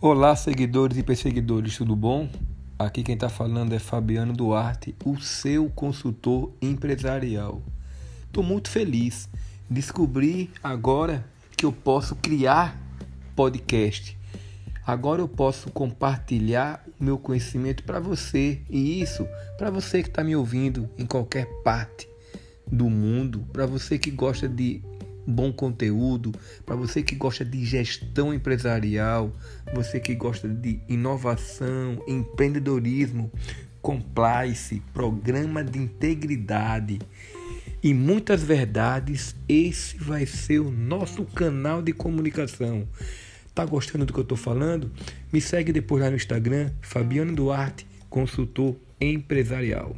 Olá, 0.00 0.36
seguidores 0.36 0.96
e 0.96 1.02
perseguidores, 1.02 1.76
tudo 1.76 1.96
bom? 1.96 2.28
Aqui 2.78 3.02
quem 3.02 3.16
está 3.16 3.28
falando 3.28 3.74
é 3.74 3.80
Fabiano 3.80 4.32
Duarte, 4.32 4.94
o 5.04 5.18
seu 5.18 5.68
consultor 5.70 6.52
empresarial. 6.62 7.60
Estou 8.24 8.44
muito 8.44 8.70
feliz. 8.70 9.28
Descobri 9.68 10.52
agora 10.62 11.26
que 11.56 11.66
eu 11.66 11.72
posso 11.72 12.14
criar 12.14 12.80
podcast. 13.34 14.16
Agora 14.86 15.20
eu 15.20 15.26
posso 15.26 15.68
compartilhar 15.72 16.86
o 17.00 17.02
meu 17.02 17.18
conhecimento 17.18 17.82
para 17.82 17.98
você 17.98 18.62
e 18.70 19.02
isso 19.02 19.26
para 19.56 19.68
você 19.68 20.00
que 20.00 20.10
está 20.10 20.22
me 20.22 20.36
ouvindo 20.36 20.88
em 20.96 21.06
qualquer 21.06 21.46
parte 21.64 22.08
do 22.70 22.88
mundo, 22.88 23.44
para 23.52 23.66
você 23.66 23.98
que 23.98 24.12
gosta 24.12 24.48
de 24.48 24.80
bom 25.28 25.52
conteúdo, 25.52 26.32
para 26.64 26.74
você 26.74 27.02
que 27.02 27.14
gosta 27.14 27.44
de 27.44 27.62
gestão 27.64 28.32
empresarial, 28.32 29.30
você 29.74 30.00
que 30.00 30.14
gosta 30.14 30.48
de 30.48 30.80
inovação, 30.88 32.02
empreendedorismo, 32.08 33.30
compliance, 33.82 34.82
programa 34.94 35.62
de 35.62 35.78
integridade 35.78 36.98
e 37.82 37.92
muitas 37.92 38.42
verdades, 38.42 39.36
esse 39.48 39.98
vai 39.98 40.24
ser 40.24 40.60
o 40.60 40.70
nosso 40.70 41.24
canal 41.24 41.82
de 41.82 41.92
comunicação. 41.92 42.88
Tá 43.54 43.64
gostando 43.64 44.06
do 44.06 44.12
que 44.12 44.18
eu 44.18 44.22
estou 44.22 44.38
falando? 44.38 44.90
Me 45.32 45.40
segue 45.40 45.72
depois 45.72 46.02
lá 46.02 46.10
no 46.10 46.16
Instagram, 46.16 46.72
Fabiano 46.80 47.34
Duarte, 47.34 47.86
consultor 48.08 48.76
empresarial. 49.00 49.94